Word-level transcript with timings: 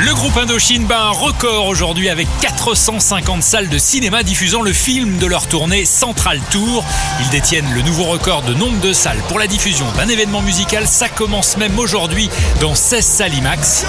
Le 0.00 0.14
groupe 0.14 0.34
Indochine 0.38 0.86
bat 0.86 1.02
un 1.02 1.10
record 1.10 1.66
aujourd'hui 1.66 2.08
avec 2.08 2.26
450 2.40 3.42
salles 3.42 3.68
de 3.68 3.76
cinéma 3.76 4.22
diffusant 4.22 4.62
le 4.62 4.72
film 4.72 5.18
de 5.18 5.26
leur 5.26 5.46
tournée 5.46 5.84
Central 5.84 6.40
Tour. 6.50 6.86
Ils 7.20 7.28
détiennent 7.28 7.70
le 7.74 7.82
nouveau 7.82 8.04
record 8.04 8.40
de 8.44 8.54
nombre 8.54 8.80
de 8.80 8.94
salles 8.94 9.20
pour 9.28 9.38
la 9.38 9.46
diffusion 9.46 9.84
d'un 9.92 10.08
événement 10.08 10.40
musical. 10.40 10.86
Ça 10.86 11.10
commence 11.10 11.58
même 11.58 11.78
aujourd'hui 11.78 12.30
dans 12.60 12.74
16 12.74 13.04
salles 13.04 13.34
IMAX. 13.34 13.84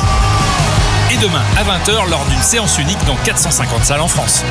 Et 1.12 1.18
demain 1.18 1.44
à 1.56 1.64
20h 1.64 2.10
lors 2.10 2.26
d'une 2.26 2.44
séance 2.44 2.78
unique 2.78 3.06
dans 3.06 3.16
450 3.24 3.86
salles 3.86 4.02
en 4.02 4.10
France. 4.10 4.44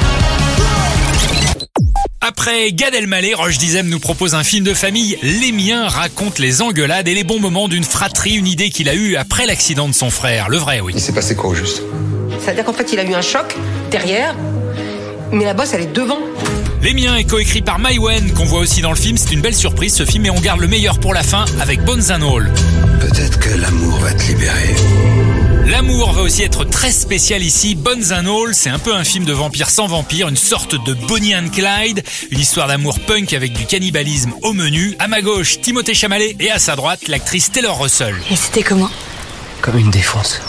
Après 2.29 2.73
Gad 2.73 2.93
Elmaleh, 2.93 3.35
Roche 3.35 3.57
Dizem 3.57 3.89
nous 3.89 4.01
propose 4.01 4.35
un 4.35 4.43
film 4.43 4.65
de 4.65 4.75
famille. 4.75 5.17
Les 5.23 5.53
miens 5.53 5.87
racontent 5.87 6.41
les 6.41 6.61
engueulades 6.61 7.07
et 7.07 7.15
les 7.15 7.23
bons 7.23 7.39
moments 7.39 7.69
d'une 7.69 7.85
fratrie, 7.85 8.35
une 8.35 8.49
idée 8.49 8.71
qu'il 8.71 8.89
a 8.89 8.95
eue 8.95 9.15
après 9.15 9.47
l'accident 9.47 9.87
de 9.87 9.95
son 9.95 10.11
frère. 10.11 10.49
Le 10.49 10.57
vrai, 10.57 10.81
oui. 10.81 10.93
Il 10.97 11.01
s'est 11.01 11.13
passé 11.13 11.37
quoi 11.37 11.51
au 11.51 11.55
juste? 11.55 11.83
C'est-à-dire 12.41 12.65
qu'en 12.65 12.73
fait, 12.73 12.93
il 12.93 12.99
a 12.99 13.05
eu 13.05 13.15
un 13.15 13.23
choc 13.23 13.55
derrière, 13.93 14.35
mais 15.31 15.45
la 15.45 15.55
bosse, 15.55 15.73
elle 15.73 15.83
est 15.83 15.93
devant. 15.93 16.19
Les 16.83 16.95
miens 16.95 17.15
est 17.15 17.31
coécrit 17.31 17.63
par 17.63 17.79
Maïwen, 17.79 18.33
qu'on 18.33 18.45
voit 18.45 18.59
aussi 18.59 18.81
dans 18.81 18.91
le 18.91 18.97
film. 18.97 19.17
C'est 19.17 19.33
une 19.33 19.41
belle 19.41 19.55
surprise 19.55 19.95
ce 19.95 20.05
film 20.05 20.27
et 20.27 20.31
on 20.31 20.41
garde 20.41 20.59
le 20.59 20.67
meilleur 20.67 20.99
pour 20.99 21.15
la 21.15 21.23
fin 21.23 21.45
avec 21.61 21.85
Bones 21.85 22.11
and 22.11 22.23
All. 22.23 22.51
Peut-être 23.01 23.39
que 23.39 23.51
l'amour 23.51 23.99
va 23.99 24.13
te 24.13 24.23
libérer. 24.25 24.75
L'amour 25.67 26.13
va 26.13 26.23
aussi 26.23 26.43
être 26.43 26.65
très 26.65 26.91
spécial 26.91 27.43
ici. 27.43 27.75
Bones 27.75 28.13
and 28.13 28.27
All, 28.27 28.55
c'est 28.55 28.71
un 28.71 28.79
peu 28.79 28.95
un 28.95 29.05
film 29.05 29.25
de 29.25 29.33
vampire 29.33 29.69
sans 29.69 29.87
vampire, 29.87 30.29
une 30.29 30.37
sorte 30.37 30.75
de 30.85 30.95
Bonnie 30.95 31.35
and 31.35 31.49
Clyde, 31.53 32.03
une 32.31 32.39
histoire 32.39 32.69
d'amour 32.69 33.01
punk 33.01 33.33
avec 33.33 33.53
du 33.53 33.67
cannibalisme 33.67 34.33
au 34.43 34.53
menu. 34.53 34.95
À 34.99 35.09
ma 35.09 35.23
gauche, 35.23 35.61
Timothée 35.61 35.95
Chalamet 35.95 36.37
et 36.41 36.51
à 36.51 36.59
sa 36.59 36.77
droite, 36.77 37.09
l'actrice 37.09 37.51
Taylor 37.51 37.79
Russell. 37.81 38.15
Et 38.31 38.37
c'était 38.37 38.63
comment? 38.63 38.91
Comme 39.61 39.79
une 39.79 39.91
défonce. 39.91 40.41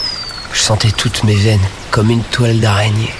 Je 0.52 0.60
sentais 0.60 0.92
toutes 0.92 1.24
mes 1.24 1.36
veines, 1.36 1.68
comme 1.90 2.10
une 2.10 2.24
toile 2.24 2.60
d'araignée. 2.60 3.12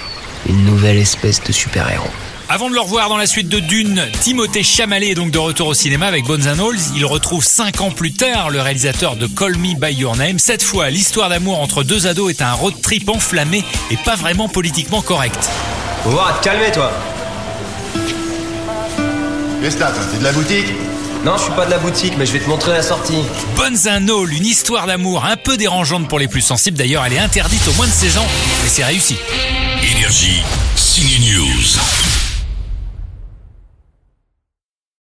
Une 0.47 0.65
nouvelle 0.65 0.97
espèce 0.97 1.43
de 1.43 1.51
super-héros. 1.51 2.09
Avant 2.51 2.67
de 2.67 2.73
le 2.73 2.81
revoir 2.81 3.09
dans 3.09 3.17
la 3.17 3.27
suite 3.27 3.47
de 3.47 3.59
Dune, 3.59 4.03
Timothée 4.21 4.63
Chalamet 4.63 5.09
est 5.09 5.13
donc 5.13 5.29
de 5.29 5.37
retour 5.37 5.67
au 5.67 5.75
cinéma 5.75 6.07
avec 6.07 6.25
Bones 6.25 6.47
and. 6.47 6.71
Il 6.95 7.05
retrouve 7.05 7.45
cinq 7.45 7.79
ans 7.79 7.91
plus 7.91 8.11
tard 8.11 8.49
le 8.49 8.59
réalisateur 8.59 9.15
de 9.15 9.27
Call 9.27 9.55
Me 9.55 9.75
By 9.79 9.93
Your 9.93 10.15
Name. 10.15 10.39
Cette 10.39 10.63
fois, 10.63 10.89
l'histoire 10.89 11.29
d'amour 11.29 11.61
entre 11.61 11.83
deux 11.83 12.07
ados 12.07 12.31
est 12.31 12.41
un 12.41 12.53
road 12.53 12.73
trip 12.81 13.07
enflammé 13.07 13.63
et 13.91 13.97
pas 13.97 14.15
vraiment 14.15 14.49
politiquement 14.49 15.03
correct. 15.03 15.37
Faut 16.03 16.09
voir 16.09 16.29
à 16.29 16.33
te 16.39 16.43
calmer, 16.43 16.71
toi. 16.71 16.91
Qu'est-ce 19.61 19.75
que 19.75 19.81
t'as, 19.81 19.91
toi 19.91 20.01
T'es 20.11 20.17
de 20.17 20.23
la 20.23 20.31
boutique 20.31 20.73
Non, 21.23 21.37
je 21.37 21.43
suis 21.43 21.53
pas 21.53 21.67
de 21.67 21.71
la 21.71 21.77
boutique, 21.77 22.15
mais 22.17 22.25
je 22.25 22.31
vais 22.31 22.39
te 22.39 22.49
montrer 22.49 22.71
la 22.71 22.81
sortie. 22.81 23.21
Bones 23.55 23.87
and 23.87 24.07
All, 24.07 24.33
une 24.33 24.47
histoire 24.47 24.87
d'amour 24.87 25.23
un 25.23 25.37
peu 25.37 25.55
dérangeante 25.55 26.07
pour 26.07 26.17
les 26.17 26.27
plus 26.27 26.41
sensibles. 26.41 26.79
D'ailleurs, 26.79 27.05
elle 27.05 27.13
est 27.13 27.19
interdite 27.19 27.67
aux 27.67 27.73
moins 27.73 27.85
de 27.85 27.91
16 27.91 28.17
ans, 28.17 28.27
mais 28.63 28.69
c'est 28.69 28.85
réussi. 28.85 29.17
Énergie. 29.83 30.41
Signe 30.75 31.31
News. 31.31 32.18